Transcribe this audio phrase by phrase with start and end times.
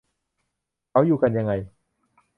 [0.89, 1.51] เขาอยู่กันยังไง?